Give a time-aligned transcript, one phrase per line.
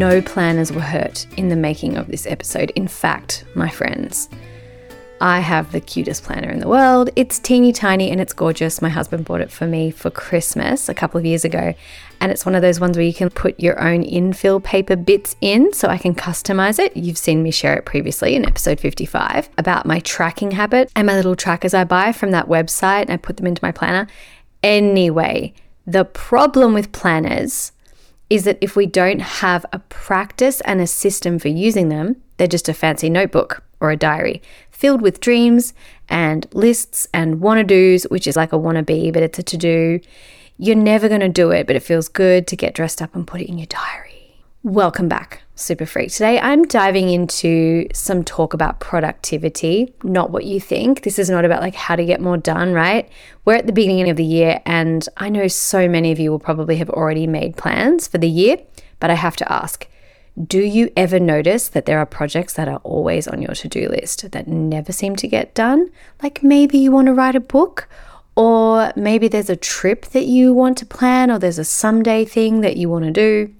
[0.00, 2.70] no planners were hurt in the making of this episode.
[2.70, 4.30] In fact, my friends,
[5.20, 7.10] I have the cutest planner in the world.
[7.16, 8.80] It's teeny tiny and it's gorgeous.
[8.80, 11.74] My husband bought it for me for Christmas a couple of years ago.
[12.18, 15.36] And it's one of those ones where you can put your own infill paper bits
[15.42, 16.96] in so I can customize it.
[16.96, 21.14] You've seen me share it previously in episode 55 about my tracking habit and my
[21.14, 24.06] little trackers I buy from that website and I put them into my planner.
[24.62, 25.52] Anyway,
[25.86, 27.72] the problem with planners
[28.30, 32.46] is that if we don't have a practice and a system for using them, they're
[32.46, 35.74] just a fancy notebook or a diary filled with dreams
[36.08, 39.56] and lists and wanna do's, which is like a wanna be, but it's a to
[39.58, 40.00] do.
[40.56, 43.42] You're never gonna do it, but it feels good to get dressed up and put
[43.42, 44.09] it in your diary.
[44.62, 46.12] Welcome back, Super Freak.
[46.12, 51.02] Today I'm diving into some talk about productivity, not what you think.
[51.02, 53.10] This is not about like how to get more done, right?
[53.46, 56.38] We're at the beginning of the year, and I know so many of you will
[56.38, 58.58] probably have already made plans for the year,
[58.98, 59.88] but I have to ask
[60.46, 63.88] do you ever notice that there are projects that are always on your to do
[63.88, 65.90] list that never seem to get done?
[66.22, 67.88] Like maybe you want to write a book,
[68.36, 72.60] or maybe there's a trip that you want to plan, or there's a someday thing
[72.60, 73.54] that you want to do.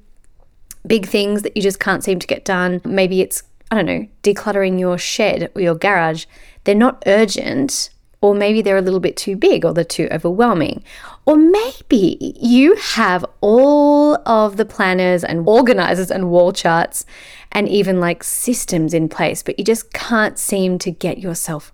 [0.86, 2.80] Big things that you just can't seem to get done.
[2.84, 6.26] Maybe it's, I don't know, decluttering your shed or your garage.
[6.64, 7.90] They're not urgent,
[8.22, 10.84] or maybe they're a little bit too big or they're too overwhelming.
[11.24, 17.06] Or maybe you have all of the planners and organizers and wall charts
[17.52, 21.72] and even like systems in place, but you just can't seem to get yourself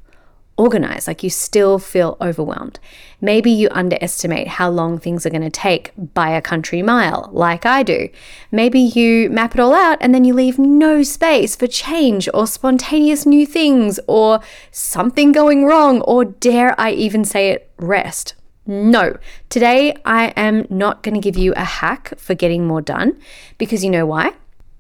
[0.57, 2.79] organized, like you still feel overwhelmed.
[3.21, 7.67] Maybe you underestimate how long things are going to take by a country mile, like
[7.67, 8.09] I do.
[8.51, 12.47] Maybe you map it all out and then you leave no space for change or
[12.47, 14.41] spontaneous new things or
[14.71, 18.35] something going wrong, or dare I even say it, rest.
[18.67, 19.17] No,
[19.49, 23.19] today I am not going to give you a hack for getting more done
[23.59, 24.33] because you know why?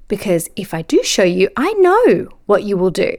[0.08, 3.16] Because if I do show you, I know what you will do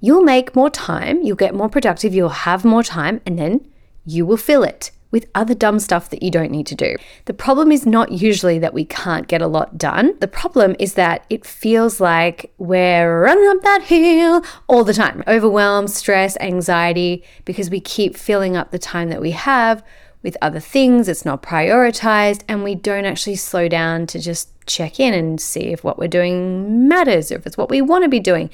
[0.00, 3.66] you'll make more time, you'll get more productive, you'll have more time, and then
[4.04, 6.94] you will fill it with other dumb stuff that you don't need to do.
[7.24, 10.16] The problem is not usually that we can't get a lot done.
[10.20, 15.24] The problem is that it feels like we're running up that hill all the time.
[15.26, 19.82] Overwhelm, stress, anxiety, because we keep filling up the time that we have
[20.22, 25.00] with other things, it's not prioritized, and we don't actually slow down to just check
[25.00, 28.08] in and see if what we're doing matters or if it's what we want to
[28.08, 28.50] be doing.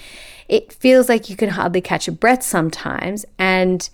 [0.49, 3.89] It feels like you can hardly catch a breath sometimes, and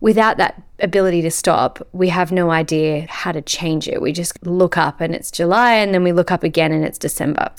[0.00, 4.00] without that ability to stop, we have no idea how to change it.
[4.00, 6.98] We just look up and it's July, and then we look up again and it's
[6.98, 7.50] December.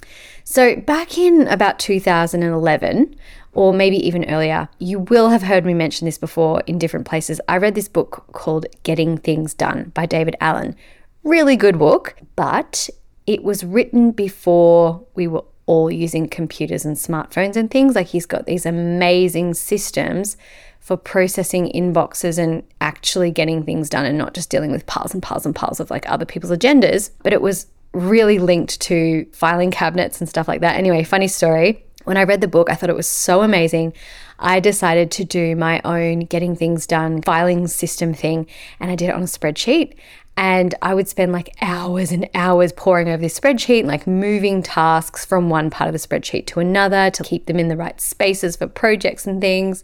[0.44, 3.16] So, back in about 2011,
[3.53, 7.41] or maybe even earlier, you will have heard me mention this before in different places.
[7.47, 10.75] I read this book called Getting Things Done by David Allen.
[11.24, 12.90] Really good book, but
[13.28, 17.96] it was written before we were all using computers and smartphones and things.
[17.96, 20.38] Like he's got these amazing systems
[20.80, 25.22] for processing inboxes and actually getting things done and not just dealing with piles and
[25.22, 27.12] piles and piles of like other people's agendas.
[27.24, 30.78] But it was really linked to filing cabinets and stuff like that.
[30.78, 31.86] Anyway, funny story.
[32.04, 33.94] When I read the book, I thought it was so amazing.
[34.40, 38.48] I decided to do my own getting things done filing system thing,
[38.80, 39.94] and I did it on a spreadsheet.
[40.41, 45.24] And I would spend like hours and hours poring over this spreadsheet, like moving tasks
[45.24, 48.56] from one part of the spreadsheet to another to keep them in the right spaces
[48.56, 49.84] for projects and things.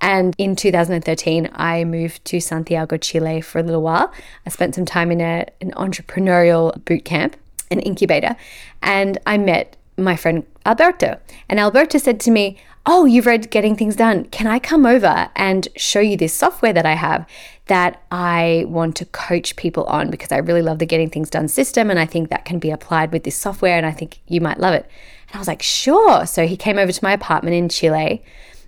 [0.00, 4.12] And in 2013, I moved to Santiago, Chile for a little while.
[4.46, 7.34] I spent some time in a, an entrepreneurial boot camp,
[7.72, 8.36] an incubator,
[8.80, 11.18] and I met my friend Alberto.
[11.48, 12.56] And Alberto said to me,
[12.90, 14.24] Oh, you've read Getting Things Done.
[14.30, 17.28] Can I come over and show you this software that I have
[17.66, 21.48] that I want to coach people on because I really love the Getting Things Done
[21.48, 24.40] system and I think that can be applied with this software and I think you
[24.40, 24.88] might love it.
[25.26, 26.24] And I was like, Sure.
[26.24, 28.24] So he came over to my apartment in Chile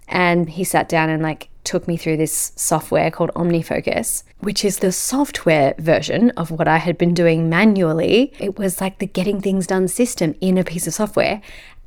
[0.07, 4.79] and he sat down and like took me through this software called OmniFocus, which is
[4.79, 8.33] the software version of what I had been doing manually.
[8.39, 11.41] It was like the getting things done system in a piece of software.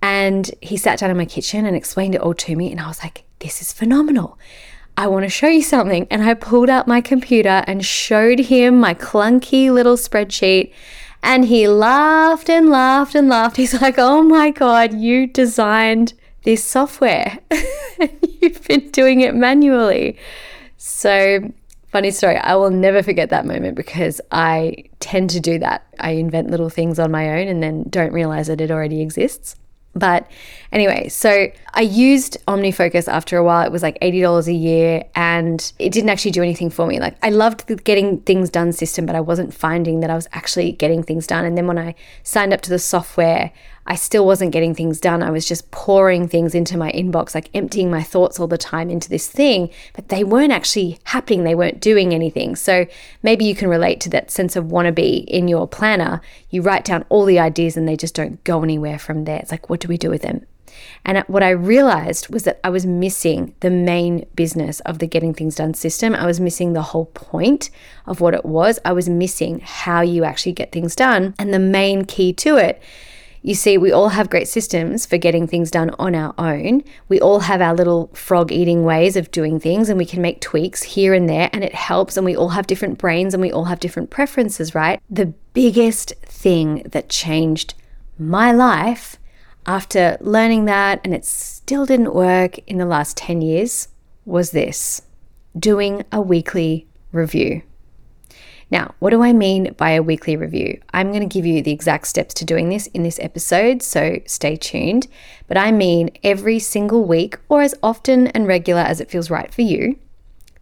[0.04, 2.70] And he sat down in my kitchen and explained it all to me.
[2.70, 4.38] And I was like, this is phenomenal.
[4.98, 6.08] I want to show you something.
[6.12, 10.74] And I pulled out my computer and showed him my clunky little spreadsheet.
[11.24, 13.56] And he laughed and laughed and laughed.
[13.56, 16.14] He's like, oh my God, you designed
[16.44, 17.40] this software.
[18.42, 20.18] You've been doing it manually.
[20.76, 21.50] So,
[21.94, 22.36] funny story.
[22.36, 25.88] I will never forget that moment because I tend to do that.
[26.02, 29.56] I invent little things on my own and then don't realize that it already exists.
[29.96, 30.30] But
[30.72, 33.66] anyway, so I used OmniFocus after a while.
[33.66, 37.00] It was like $80 a year and it didn't actually do anything for me.
[37.00, 40.28] Like I loved the getting things done system, but I wasn't finding that I was
[40.34, 41.46] actually getting things done.
[41.46, 41.94] And then when I
[42.24, 43.52] signed up to the software,
[43.86, 45.22] I still wasn't getting things done.
[45.22, 48.90] I was just pouring things into my inbox, like emptying my thoughts all the time
[48.90, 51.44] into this thing, but they weren't actually happening.
[51.44, 52.56] They weren't doing anything.
[52.56, 52.86] So
[53.22, 56.22] maybe you can relate to that sense of wannabe in your planner.
[56.50, 59.40] You write down all the ideas and they just don't go anywhere from there.
[59.40, 60.46] It's like, what do we do with them?
[61.06, 65.34] And what I realized was that I was missing the main business of the getting
[65.34, 66.16] things done system.
[66.16, 67.70] I was missing the whole point
[68.06, 68.80] of what it was.
[68.86, 72.82] I was missing how you actually get things done and the main key to it.
[73.46, 76.82] You see, we all have great systems for getting things done on our own.
[77.10, 80.40] We all have our little frog eating ways of doing things, and we can make
[80.40, 82.16] tweaks here and there, and it helps.
[82.16, 85.02] And we all have different brains and we all have different preferences, right?
[85.10, 87.74] The biggest thing that changed
[88.18, 89.20] my life
[89.66, 93.90] after learning that and it still didn't work in the last 10 years
[94.26, 95.02] was this
[95.58, 97.62] doing a weekly review.
[98.74, 100.82] Now, what do I mean by a weekly review?
[100.96, 104.20] I'm going to give you the exact steps to doing this in this episode, so
[104.26, 105.06] stay tuned.
[105.48, 109.54] But I mean every single week, or as often and regular as it feels right
[109.54, 110.00] for you,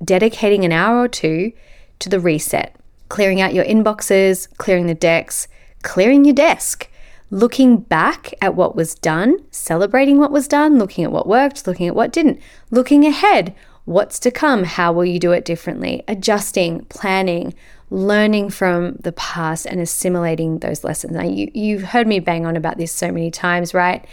[0.04, 1.54] dedicating an hour or two
[2.00, 2.76] to the reset,
[3.08, 5.48] clearing out your inboxes, clearing the decks,
[5.82, 6.90] clearing your desk
[7.34, 11.88] looking back at what was done, celebrating what was done, looking at what worked, looking
[11.88, 12.42] at what didn't,
[12.72, 13.56] looking ahead,
[13.86, 17.54] what's to come, how will you do it differently, adjusting, planning,
[17.92, 21.14] learning from the past and assimilating those lessons.
[21.14, 24.06] Now, you, you've heard me bang on about this so many times, right?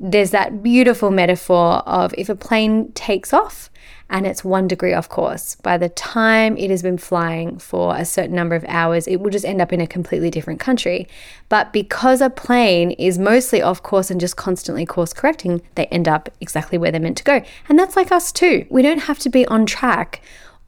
[0.00, 3.70] There's that beautiful metaphor of if a plane takes off,
[4.08, 5.54] and it's one degree off course.
[5.56, 9.30] By the time it has been flying for a certain number of hours, it will
[9.30, 11.06] just end up in a completely different country.
[11.48, 16.08] But because a plane is mostly off course and just constantly course correcting, they end
[16.08, 17.42] up exactly where they're meant to go.
[17.68, 18.66] And that's like us too.
[18.68, 20.20] We don't have to be on track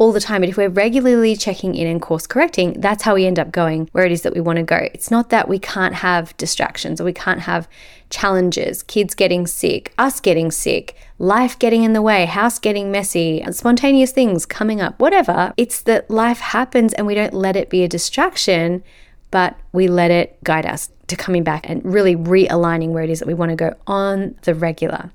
[0.03, 0.41] all the time.
[0.41, 3.89] But if we're regularly checking in and course correcting, that's how we end up going
[3.93, 4.89] where it is that we want to go.
[4.93, 7.69] It's not that we can't have distractions or we can't have
[8.11, 13.45] challenges, kids getting sick, us getting sick, life getting in the way, house getting messy,
[13.53, 15.55] spontaneous things coming up, whatever.
[15.57, 18.83] It's that life happens and we don't let it be a distraction,
[19.31, 23.21] but we let it guide us to coming back and really realigning where it is
[23.21, 25.13] that we want to go on the regular.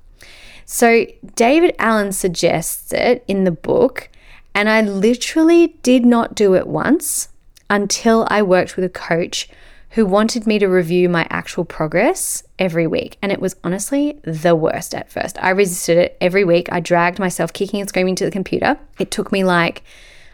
[0.64, 4.08] So, David Allen suggests it in the book
[4.54, 7.28] and I literally did not do it once
[7.70, 9.48] until I worked with a coach
[9.90, 13.16] who wanted me to review my actual progress every week.
[13.22, 15.42] And it was honestly the worst at first.
[15.42, 16.68] I resisted it every week.
[16.70, 18.78] I dragged myself kicking and screaming to the computer.
[18.98, 19.82] It took me like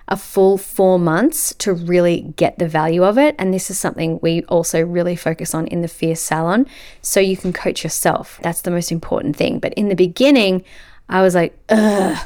[0.09, 3.35] a full four months to really get the value of it.
[3.39, 6.67] And this is something we also really focus on in the Fierce Salon.
[7.01, 8.41] So you can coach yourself.
[8.43, 9.61] That's the most important thing.
[9.61, 10.65] But in the beginning,
[11.09, 12.19] I was like, ugh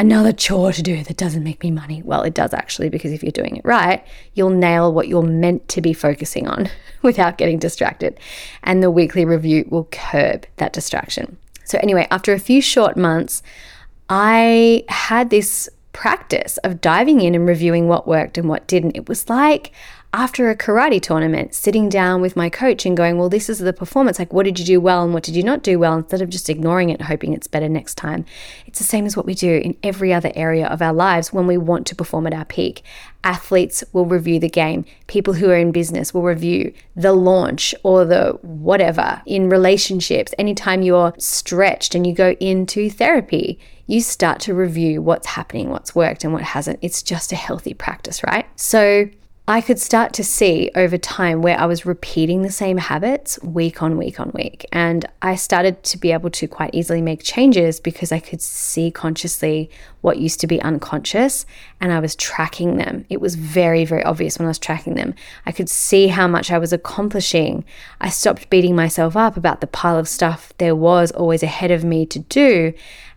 [0.00, 2.02] another chore to do that doesn't make me money.
[2.02, 4.02] Well, it does actually, because if you're doing it right,
[4.32, 6.70] you'll nail what you're meant to be focusing on
[7.02, 8.18] without getting distracted.
[8.62, 11.36] And the weekly review will curb that distraction.
[11.64, 13.42] So, anyway, after a few short months,
[14.08, 18.96] I had this practice of diving in and reviewing what worked and what didn't.
[18.96, 19.70] It was like
[20.12, 23.72] after a karate tournament, sitting down with my coach and going, Well, this is the
[23.72, 24.18] performance.
[24.18, 25.96] Like, what did you do well and what did you not do well?
[25.96, 28.24] Instead of just ignoring it, hoping it's better next time.
[28.66, 31.46] It's the same as what we do in every other area of our lives when
[31.46, 32.82] we want to perform at our peak.
[33.22, 38.04] Athletes will review the game, people who are in business will review the launch or
[38.04, 39.22] the whatever.
[39.26, 45.26] In relationships, anytime you're stretched and you go into therapy, you start to review what's
[45.26, 46.78] happening, what's worked, and what hasn't.
[46.80, 48.46] It's just a healthy practice, right?
[48.58, 49.10] So,
[49.50, 53.82] I could start to see over time where I was repeating the same habits week
[53.82, 54.64] on week on week.
[54.70, 58.92] And I started to be able to quite easily make changes because I could see
[58.92, 59.68] consciously
[60.02, 61.46] what used to be unconscious
[61.80, 63.04] and I was tracking them.
[63.08, 65.16] It was very, very obvious when I was tracking them.
[65.44, 67.64] I could see how much I was accomplishing.
[68.00, 71.82] I stopped beating myself up about the pile of stuff there was always ahead of
[71.82, 72.72] me to do.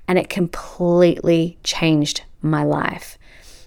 [0.07, 3.19] And it completely changed my life.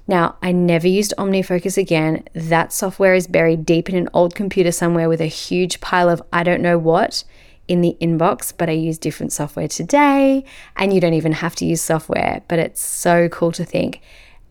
[0.09, 2.25] Now, I never used OmniFocus again.
[2.33, 6.23] That software is buried deep in an old computer somewhere with a huge pile of
[6.33, 7.25] I don't know what
[7.67, 10.45] in the inbox, but I use different software today.
[10.77, 14.01] And you don't even have to use software, but it's so cool to think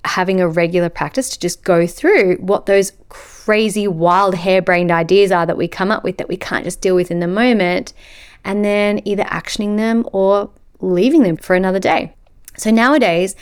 [0.06, 5.46] having a regular practice to just go through what those crazy, wild, harebrained ideas are
[5.46, 7.94] that we come up with that we can't just deal with in the moment,
[8.44, 12.14] and then either actioning them or leaving them for another day.
[12.58, 13.36] So nowadays,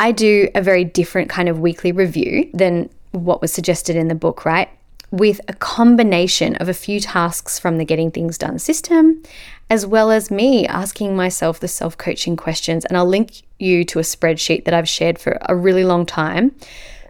[0.00, 4.14] I do a very different kind of weekly review than what was suggested in the
[4.14, 4.70] book, right?
[5.10, 9.22] With a combination of a few tasks from the Getting Things Done system,
[9.68, 12.86] as well as me asking myself the self coaching questions.
[12.86, 16.56] And I'll link you to a spreadsheet that I've shared for a really long time,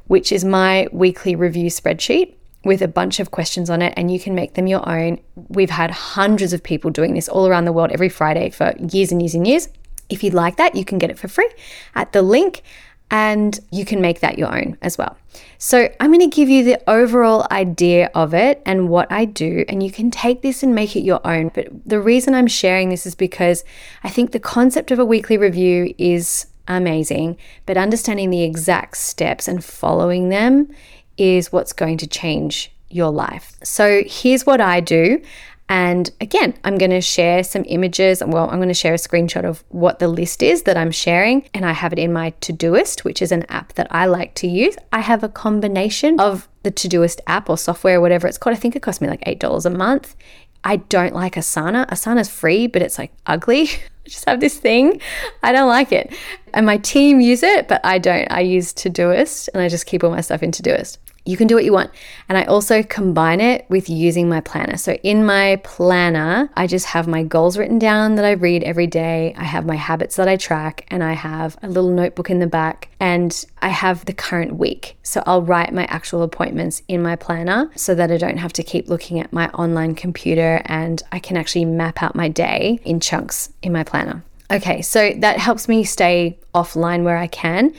[0.08, 4.18] which is my weekly review spreadsheet with a bunch of questions on it and you
[4.18, 5.20] can make them your own.
[5.48, 9.12] We've had hundreds of people doing this all around the world every Friday for years
[9.12, 9.68] and years and years.
[10.10, 11.50] If you'd like that, you can get it for free
[11.94, 12.62] at the link
[13.10, 15.16] and you can make that your own as well.
[15.58, 19.64] So, I'm going to give you the overall idea of it and what I do,
[19.68, 21.50] and you can take this and make it your own.
[21.54, 23.64] But the reason I'm sharing this is because
[24.02, 27.36] I think the concept of a weekly review is amazing,
[27.66, 30.68] but understanding the exact steps and following them
[31.16, 33.56] is what's going to change your life.
[33.62, 35.20] So, here's what I do.
[35.70, 38.24] And again, I'm going to share some images.
[38.26, 41.48] Well, I'm going to share a screenshot of what the list is that I'm sharing.
[41.54, 44.48] And I have it in my Todoist, which is an app that I like to
[44.48, 44.76] use.
[44.92, 48.56] I have a combination of the Todoist app or software, or whatever it's called.
[48.56, 50.16] I think it cost me like $8 a month.
[50.64, 51.88] I don't like Asana.
[51.88, 53.62] Asana's free, but it's like ugly.
[54.06, 55.00] I just have this thing.
[55.44, 56.12] I don't like it.
[56.52, 58.26] And my team use it, but I don't.
[58.32, 61.54] I use Todoist and I just keep all my stuff in Todoist you can do
[61.54, 61.90] what you want.
[62.28, 64.76] And I also combine it with using my planner.
[64.76, 68.86] So in my planner, I just have my goals written down that I read every
[68.86, 69.34] day.
[69.36, 72.46] I have my habits that I track, and I have a little notebook in the
[72.46, 74.96] back, and I have the current week.
[75.02, 78.62] So I'll write my actual appointments in my planner so that I don't have to
[78.62, 83.00] keep looking at my online computer and I can actually map out my day in
[83.00, 84.22] chunks in my planner.
[84.50, 87.72] Okay, so that helps me stay offline where I can.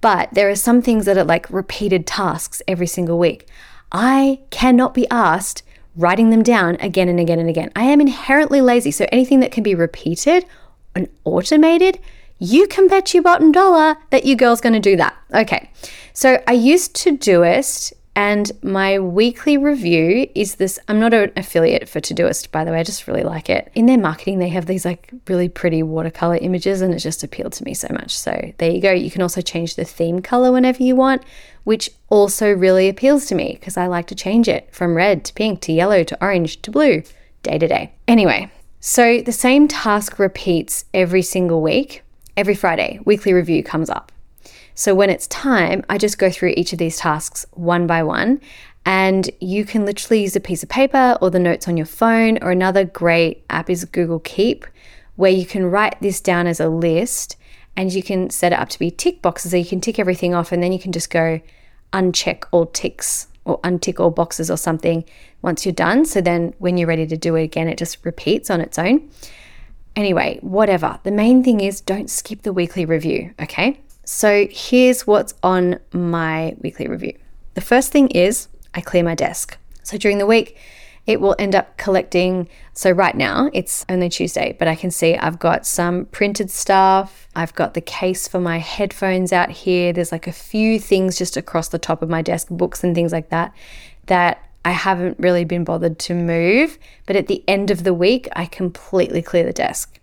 [0.00, 3.48] But there are some things that are like repeated tasks every single week.
[3.90, 5.62] I cannot be asked
[5.96, 7.72] writing them down again and again and again.
[7.74, 8.92] I am inherently lazy.
[8.92, 10.46] So anything that can be repeated
[10.94, 11.98] and automated,
[12.38, 15.16] you can bet your bottom dollar that you girl's going to do that.
[15.34, 15.70] Okay.
[16.12, 21.88] So I used to Todoist and my weekly review is this I'm not an affiliate
[21.88, 23.70] for Todoist, by the way, I just really like it.
[23.76, 27.52] In their marketing, they have these like really pretty watercolor images, and it just appealed
[27.52, 28.18] to me so much.
[28.18, 28.90] So there you go.
[28.90, 31.22] You can also change the theme color whenever you want,
[31.62, 35.32] which also really appeals to me because I like to change it from red to
[35.32, 37.04] pink to yellow to orange to blue
[37.44, 37.92] day to day.
[38.08, 42.02] Anyway, so the same task repeats every single week.
[42.36, 44.10] Every Friday, weekly review comes up.
[44.78, 48.40] So when it's time, I just go through each of these tasks one by one.
[48.86, 52.38] And you can literally use a piece of paper or the notes on your phone,
[52.42, 54.66] or another great app is Google Keep,
[55.16, 57.36] where you can write this down as a list
[57.76, 60.32] and you can set it up to be tick boxes so you can tick everything
[60.32, 61.40] off and then you can just go
[61.92, 65.04] uncheck all ticks or untick all boxes or something
[65.42, 66.04] once you're done.
[66.04, 69.10] So then when you're ready to do it again, it just repeats on its own.
[69.96, 71.00] Anyway, whatever.
[71.02, 73.80] The main thing is don't skip the weekly review, okay?
[74.10, 77.12] So here's what's on my weekly review.
[77.52, 79.58] The first thing is I clear my desk.
[79.82, 80.56] So during the week,
[81.06, 82.48] it will end up collecting.
[82.72, 87.28] So right now it's only Tuesday, but I can see I've got some printed stuff.
[87.36, 89.92] I've got the case for my headphones out here.
[89.92, 93.12] There's like a few things just across the top of my desk, books and things
[93.12, 93.54] like that,
[94.06, 96.78] that I haven't really been bothered to move.
[97.04, 99.97] But at the end of the week, I completely clear the desk.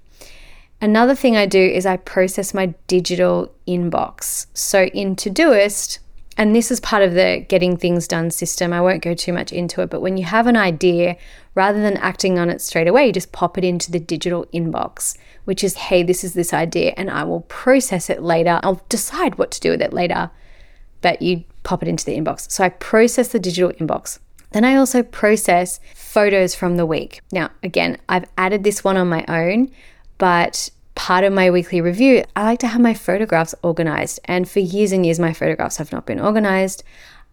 [0.81, 4.47] Another thing I do is I process my digital inbox.
[4.53, 5.99] So in Todoist,
[6.37, 8.73] and this is part of the getting things done system.
[8.73, 11.15] I won't go too much into it, but when you have an idea,
[11.53, 15.17] rather than acting on it straight away, you just pop it into the digital inbox,
[15.45, 18.59] which is, hey, this is this idea, and I will process it later.
[18.63, 20.29] I'll decide what to do with it later,
[21.01, 22.51] but you pop it into the inbox.
[22.51, 24.19] So I process the digital inbox.
[24.51, 27.21] Then I also process photos from the week.
[27.31, 29.71] Now, again, I've added this one on my own,
[30.17, 34.19] but part of my weekly review, I like to have my photographs organized.
[34.25, 36.83] And for years and years, my photographs have not been organized.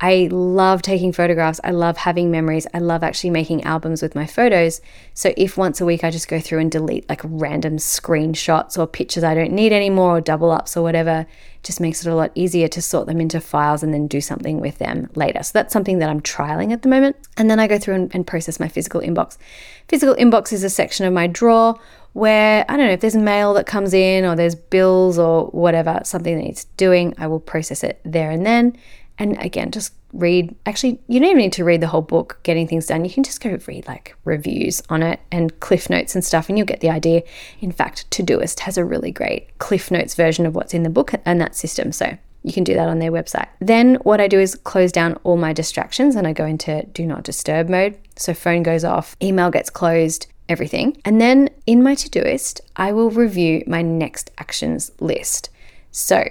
[0.01, 1.61] I love taking photographs.
[1.63, 2.67] I love having memories.
[2.75, 4.81] I love actually making albums with my photos.
[5.15, 8.89] So if once a week I just go through and delete like random screenshots or
[8.89, 11.25] pictures I don't need anymore or double ups or whatever,
[11.63, 14.61] just makes it a lot easier to sort them into files and then do something
[14.61, 15.41] with them later.
[15.45, 17.15] So that's something that I'm trialing at the moment.
[17.37, 19.39] And then I go through and, and process my physical inbox.
[19.87, 21.79] Physical inbox is a section of my drawer
[22.13, 26.01] where I don't know if there's mail that comes in or there's bills or whatever,
[26.05, 28.77] something that needs doing, I will process it there and then.
[29.19, 30.55] And again, just read.
[30.67, 33.05] Actually, you don't even need to read the whole book, getting things done.
[33.05, 36.59] You can just go read like reviews on it and cliff notes and stuff, and
[36.59, 37.23] you'll get the idea.
[37.61, 41.13] In fact, Todoist has a really great cliff notes version of what's in the book
[41.25, 41.93] and that system.
[41.93, 43.49] So you can do that on their website.
[43.61, 47.07] Then what I do is close down all my distractions and I go into do
[47.07, 47.97] not disturb mode.
[48.17, 51.01] So phone goes off, email gets closed, everything.
[51.05, 55.51] And then in my to Todoist, I will review my next actions list.
[55.91, 56.25] So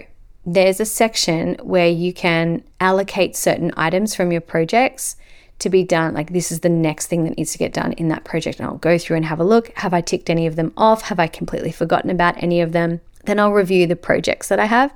[0.46, 5.16] there's a section where you can allocate certain items from your projects
[5.60, 6.14] to be done.
[6.14, 8.60] Like, this is the next thing that needs to get done in that project.
[8.60, 9.72] And I'll go through and have a look.
[9.78, 11.04] Have I ticked any of them off?
[11.04, 13.02] Have I completely forgotten about any of them?
[13.26, 14.94] Then I'll review the projects that I have.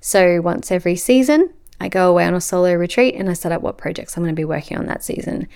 [0.00, 3.62] So, once every season, I go away on a solo retreat and I set up
[3.62, 5.48] what projects I'm going to be working on that season.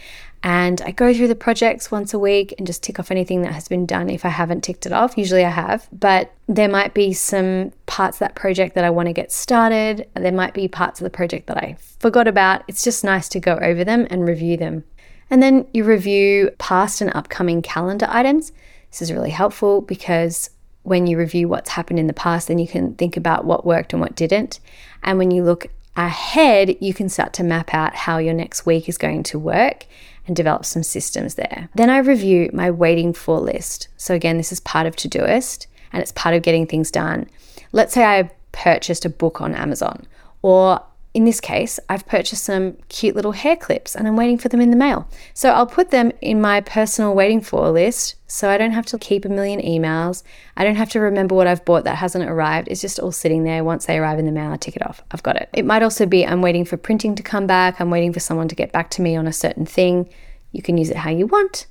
[0.43, 3.53] And I go through the projects once a week and just tick off anything that
[3.53, 5.17] has been done if I haven't ticked it off.
[5.17, 9.07] Usually I have, but there might be some parts of that project that I want
[9.07, 10.09] to get started.
[10.15, 12.65] There might be parts of the project that I forgot about.
[12.67, 14.83] It's just nice to go over them and review them.
[15.31, 18.51] And then you review past and upcoming calendar items.
[18.91, 20.51] This is really helpful because
[20.83, 23.93] when you review what's happened in the past, then you can think about what worked
[23.93, 24.59] and what didn't.
[25.05, 28.89] And when you look ahead, you can start to map out how your next week
[28.89, 29.87] is going to work
[30.26, 31.69] and develop some systems there.
[31.75, 33.88] Then I review my waiting for list.
[33.97, 37.29] So, again, this is part of Todoist and it's part of getting things done.
[37.73, 40.07] Let's say I purchased a book on Amazon
[40.43, 40.81] or
[41.14, 44.62] in this case, I've purchased some cute little hair clips and I'm waiting for them
[44.62, 45.07] in the mail.
[45.35, 48.99] So I'll put them in my personal waiting for list so I don't have to
[48.99, 50.23] keep a million emails.
[50.57, 52.69] I don't have to remember what I've bought that hasn't arrived.
[52.69, 53.62] It's just all sitting there.
[53.62, 55.02] Once they arrive in the mail, I tick it off.
[55.11, 55.50] I've got it.
[55.52, 58.49] It might also be I'm waiting for printing to come back, I'm waiting for someone
[58.49, 60.09] to get back to me on a certain thing.
[60.52, 61.66] You can use it how you want.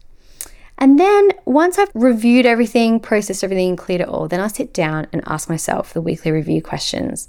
[0.77, 5.07] And then once I've reviewed everything, processed everything, cleared it all, then I'll sit down
[5.13, 7.27] and ask myself the weekly review questions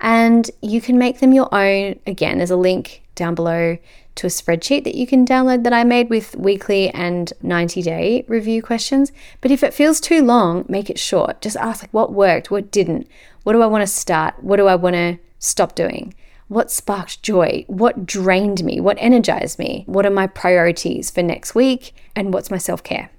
[0.00, 1.98] and you can make them your own.
[2.06, 3.78] Again, there's a link down below
[4.16, 8.24] to a spreadsheet that you can download that I made with weekly and 90 day
[8.28, 9.12] review questions.
[9.40, 11.40] But if it feels too long, make it short.
[11.40, 13.08] Just ask like what worked, what didn't,
[13.42, 16.14] what do I want to start, what do I want to stop doing,
[16.48, 21.54] what sparked joy, what drained me, what energized me, what are my priorities for next
[21.54, 23.10] week, and what's my self care.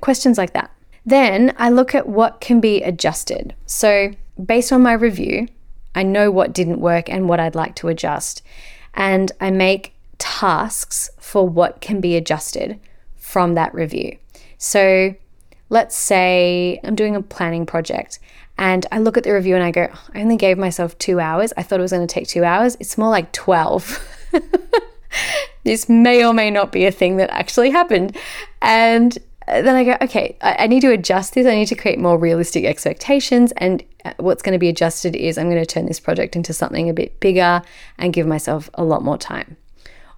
[0.00, 0.70] Questions like that.
[1.04, 3.54] Then I look at what can be adjusted.
[3.66, 4.12] So,
[4.42, 5.48] based on my review,
[5.94, 8.42] I know what didn't work and what I'd like to adjust.
[8.94, 12.78] And I make tasks for what can be adjusted
[13.16, 14.18] from that review.
[14.58, 15.14] So
[15.68, 18.18] let's say I'm doing a planning project
[18.56, 21.52] and I look at the review and I go, I only gave myself two hours.
[21.56, 22.76] I thought it was going to take two hours.
[22.78, 24.30] It's more like 12.
[25.64, 28.16] this may or may not be a thing that actually happened.
[28.62, 31.46] And then I go, okay, I, need to adjust this.
[31.46, 33.52] I need to create more realistic expectations.
[33.56, 36.52] And uh, what's going to be adjusted is I'm going to turn this project into
[36.52, 37.62] something a bit bigger
[37.98, 39.56] and give myself a lot more time.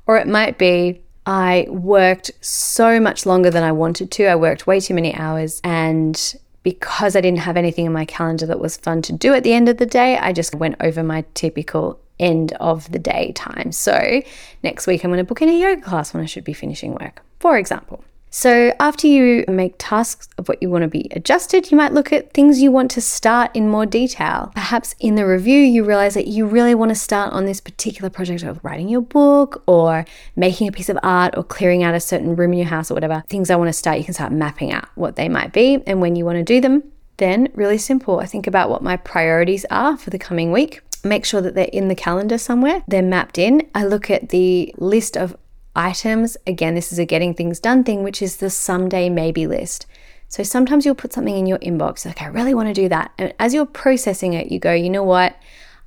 [0.07, 4.27] Or it might be I worked so much longer than I wanted to.
[4.27, 5.61] I worked way too many hours.
[5.65, 9.43] And because I didn't have anything in my calendar that was fun to do at
[9.43, 13.33] the end of the day, I just went over my typical end of the day
[13.33, 13.73] time.
[13.73, 14.23] So
[14.63, 16.95] next week, I'm going to book in a yoga class when I should be finishing
[16.95, 18.05] work, for example.
[18.31, 22.13] So, after you make tasks of what you want to be adjusted, you might look
[22.13, 24.53] at things you want to start in more detail.
[24.55, 28.11] Perhaps in the review, you realize that you really want to start on this particular
[28.11, 32.01] project of writing your book or making a piece of art or clearing out a
[32.01, 33.23] certain room in your house or whatever.
[33.29, 36.01] Things I want to start, you can start mapping out what they might be and
[36.01, 36.83] when you want to do them.
[37.19, 41.25] Then, really simple, I think about what my priorities are for the coming week make
[41.25, 43.69] sure that they're in the calendar somewhere, they're mapped in.
[43.75, 45.37] I look at the list of
[45.77, 46.37] items.
[46.47, 49.87] Again, this is a getting things done thing, which is the someday maybe list.
[50.29, 53.13] So sometimes you'll put something in your inbox, like, I really want to do that.
[53.17, 55.37] And as you're processing it, you go, you know what?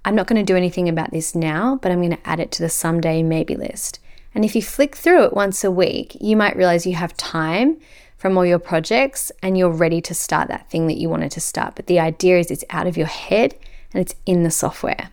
[0.06, 2.52] I'm not going to do anything about this now, but I'm going to add it
[2.54, 4.00] to the someday maybe list.
[4.34, 7.78] And if you flick through it once a week, you might realize you have time
[8.18, 11.42] from all your projects and you're ready to start that thing that you wanted to
[11.42, 11.76] start.
[11.76, 13.56] But the idea is it's out of your head
[13.94, 15.10] and it's in the software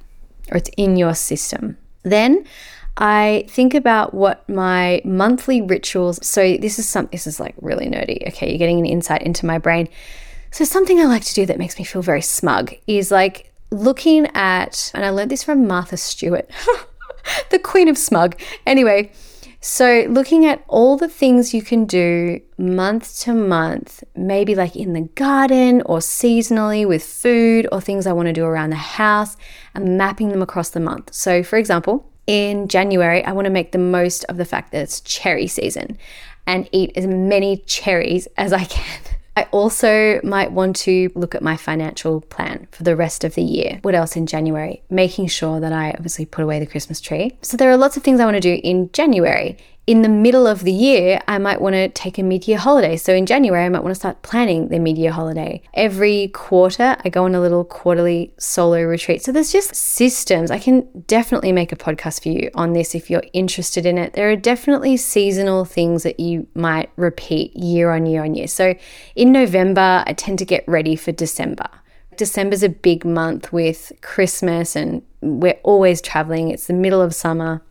[0.51, 1.79] or it's in your system.
[2.03, 2.45] Then
[2.97, 6.25] I think about what my monthly rituals.
[6.27, 7.09] So this is some.
[7.13, 8.27] This is like really nerdy.
[8.29, 9.89] Okay, you're getting an insight into my brain.
[10.51, 14.27] So something I like to do that makes me feel very smug is like looking
[14.35, 16.49] at, and I learned this from Martha Stewart,
[17.51, 18.41] the queen of smug.
[18.67, 19.13] Anyway,
[19.61, 24.93] so looking at all the things you can do month to month, maybe like in
[24.93, 29.37] the garden or seasonally with food or things I want to do around the house,
[29.75, 31.13] and mapping them across the month.
[31.13, 34.83] So, for example, in January, I want to make the most of the fact that
[34.83, 35.99] it's cherry season
[36.47, 39.01] and eat as many cherries as I can.
[39.39, 43.43] I also might want to look at my financial plan for the rest of the
[43.43, 43.81] year.
[43.83, 44.83] What else in January?
[44.89, 47.37] Making sure that I obviously put away the Christmas tree.
[47.43, 50.49] So there are lots of things I want to do in January in the middle
[50.49, 52.97] of the year, I might want to take a mid year holiday.
[52.97, 55.63] So in January, I might want to start planning the mid year holiday.
[55.75, 59.23] Every quarter, I go on a little quarterly solo retreat.
[59.23, 60.51] So there's just systems.
[60.51, 64.15] I can definitely make a podcast for you on this if you're interested in it.
[64.15, 68.49] There are definitely seasonal things that you might repeat year on year on year.
[68.49, 68.75] So
[69.15, 71.69] in November, I tend to get ready for December.
[72.17, 76.49] December's a big month with Christmas and we're always traveling.
[76.51, 77.63] It's the middle of summer.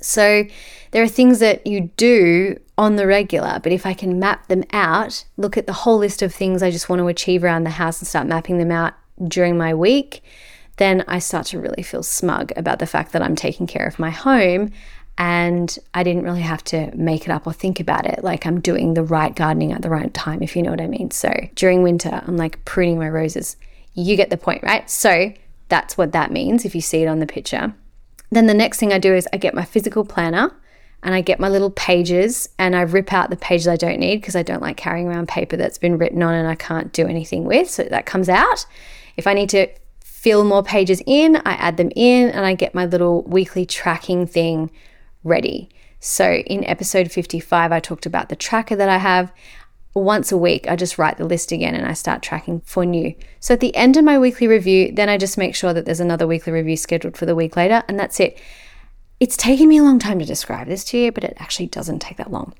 [0.00, 0.44] So
[0.90, 4.64] there are things that you do on the regular, but if I can map them
[4.72, 7.70] out, look at the whole list of things I just want to achieve around the
[7.70, 8.94] house and start mapping them out
[9.26, 10.22] during my week,
[10.76, 13.98] then I start to really feel smug about the fact that I'm taking care of
[13.98, 14.70] my home
[15.18, 18.22] and I didn't really have to make it up or think about it.
[18.22, 20.86] Like I'm doing the right gardening at the right time, if you know what I
[20.86, 21.10] mean.
[21.10, 23.56] So during winter, I'm like pruning my roses.
[23.94, 24.88] You get the point, right?
[24.88, 25.32] So
[25.68, 27.74] that's what that means if you see it on the picture.
[28.30, 30.52] Then the next thing I do is I get my physical planner
[31.02, 34.16] and I get my little pages and I rip out the pages I don't need
[34.16, 37.06] because I don't like carrying around paper that's been written on and I can't do
[37.06, 37.70] anything with.
[37.70, 38.66] So that comes out.
[39.16, 39.68] If I need to
[40.02, 44.26] fill more pages in, I add them in and I get my little weekly tracking
[44.26, 44.70] thing
[45.22, 45.70] ready.
[46.00, 49.32] So in episode 55, I talked about the tracker that I have.
[49.98, 53.14] Once a week, I just write the list again and I start tracking for new.
[53.40, 56.00] So at the end of my weekly review, then I just make sure that there's
[56.00, 58.38] another weekly review scheduled for the week later, and that's it.
[59.20, 61.98] It's taken me a long time to describe this to you, but it actually doesn't
[61.98, 62.54] take that long.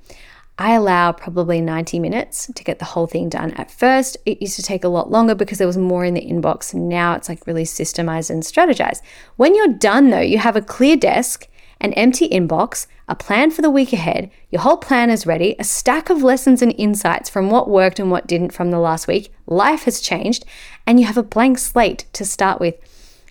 [0.60, 3.52] I allow probably 90 minutes to get the whole thing done.
[3.52, 6.26] At first, it used to take a lot longer because there was more in the
[6.26, 6.74] inbox.
[6.74, 9.00] Now it's like really systemized and strategized.
[9.36, 11.46] When you're done, though, you have a clear desk
[11.80, 15.64] an empty inbox, a plan for the week ahead, your whole plan is ready, a
[15.64, 19.32] stack of lessons and insights from what worked and what didn't from the last week,
[19.46, 20.44] life has changed,
[20.86, 22.74] and you have a blank slate to start with.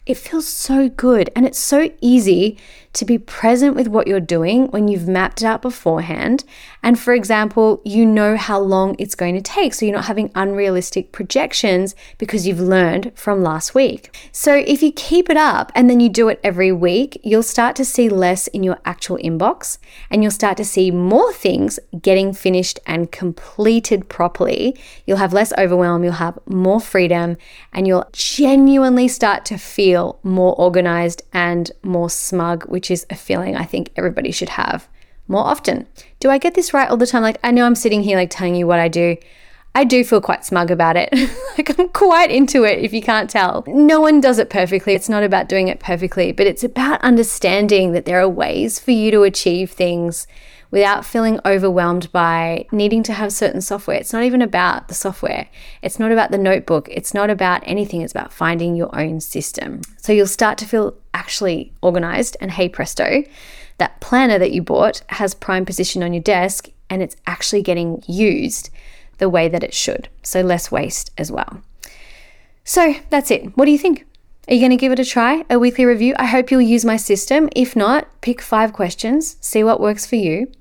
[0.06, 2.58] It feels so good and it's so easy
[2.93, 6.43] to be present with what you're doing when you've mapped it out beforehand.
[6.82, 9.73] And for example, you know how long it's going to take.
[9.73, 14.15] So you're not having unrealistic projections because you've learned from last week.
[14.32, 17.76] So if you keep it up and then you do it every week, you'll start
[17.78, 19.78] to see less in your actual inbox
[20.10, 24.76] and you'll start to see more things getting finished and completed properly.
[25.06, 27.38] You'll have less overwhelm, you'll have more freedom,
[27.73, 33.16] and you'll genuinely start to feel more organized and more smug, which which is a
[33.16, 34.88] feeling I think everybody should have
[35.28, 35.88] more often.
[36.20, 37.24] Do I get this right all the time?
[37.24, 39.18] Like, I know I'm sitting here like telling you what I do.
[39.75, 41.10] I do feel quite smug about it.
[41.58, 43.63] like, I'm quite into it if you can't tell.
[43.67, 44.93] No one does it perfectly.
[44.93, 48.91] It's not about doing it perfectly, but it's about understanding that there are ways for
[48.91, 50.25] you to achieve things
[50.71, 53.97] without feeling overwhelmed by needing to have certain software.
[53.97, 55.47] It's not even about the software,
[55.82, 58.01] it's not about the notebook, it's not about anything.
[58.01, 59.82] It's about finding your own system.
[59.97, 63.23] So you'll start to feel actually organized, and hey presto,
[63.77, 68.03] that planner that you bought has prime position on your desk and it's actually getting
[68.08, 68.69] used
[69.17, 70.10] the way that it should.
[70.23, 71.62] So less waste as well.
[72.63, 73.56] So that's it.
[73.58, 74.06] What do you think?
[74.47, 75.43] Are you going to give it a try?
[75.49, 76.15] A weekly review?
[76.17, 77.49] I hope you'll use my system.
[77.56, 80.51] If not, pick five questions, see what works for you.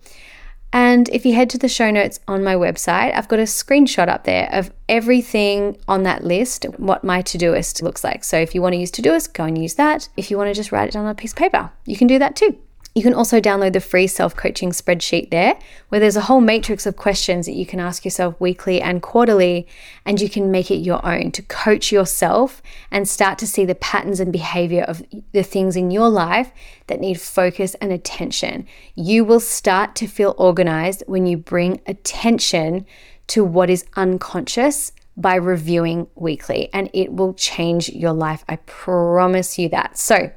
[0.73, 4.09] And if you head to the show notes on my website, I've got a screenshot
[4.09, 8.25] up there of everything on that list, what my to Todoist looks like.
[8.25, 10.09] So if you want to use to Todoist, go and use that.
[10.17, 12.09] If you want to just write it down on a piece of paper, you can
[12.09, 12.59] do that too.
[12.97, 15.59] You can also download the free self coaching spreadsheet there,
[15.91, 19.69] where there's a whole matrix of questions that you can ask yourself weekly and quarterly,
[20.07, 23.75] and you can make it your own to coach yourself and start to see the
[23.75, 26.51] patterns and behavior of the things in your life
[26.87, 28.67] that need focus and attention.
[28.95, 32.87] You will start to feel organized when you bring attention
[33.27, 38.43] to what is unconscious by reviewing weekly, and it will change your life.
[38.49, 39.99] I promise you that.
[39.99, 40.31] So,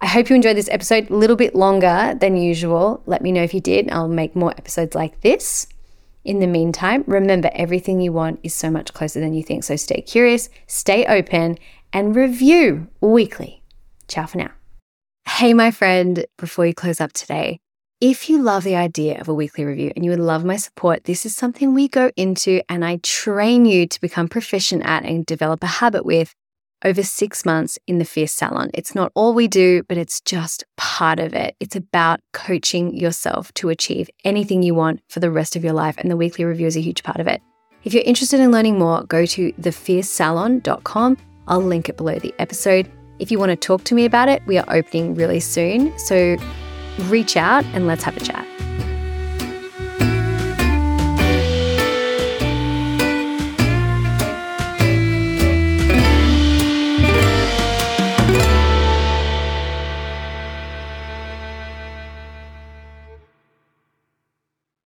[0.00, 3.02] I hope you enjoyed this episode a little bit longer than usual.
[3.06, 3.90] Let me know if you did.
[3.90, 5.66] I'll make more episodes like this.
[6.24, 9.64] In the meantime, remember everything you want is so much closer than you think.
[9.64, 11.58] So stay curious, stay open,
[11.92, 13.62] and review weekly.
[14.06, 14.50] Ciao for now.
[15.26, 17.58] Hey, my friend, before you close up today,
[18.00, 21.04] if you love the idea of a weekly review and you would love my support,
[21.04, 25.26] this is something we go into and I train you to become proficient at and
[25.26, 26.34] develop a habit with
[26.84, 28.70] over six months in the Fierce Salon.
[28.74, 31.56] It's not all we do, but it's just part of it.
[31.60, 35.96] It's about coaching yourself to achieve anything you want for the rest of your life,
[35.98, 37.42] and the weekly review is a huge part of it.
[37.84, 41.16] If you're interested in learning more, go to thefiercesalon.com.
[41.46, 42.90] I'll link it below the episode.
[43.18, 45.96] If you want to talk to me about it, we are opening really soon.
[45.98, 46.36] So
[47.06, 48.46] reach out and let's have a chat.